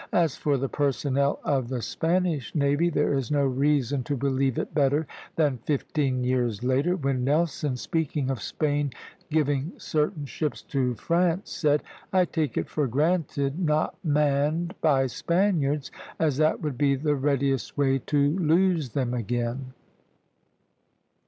[0.13, 4.73] As for the personnel of the Spanish navy, there is no reason to believe it
[4.73, 8.93] better than fifteen years later, when Nelson, speaking of Spain
[9.29, 15.91] giving certain ships to France, said, "I take it for granted not manned [by Spaniards],
[16.17, 19.73] as that would be the readiest way to lose them again."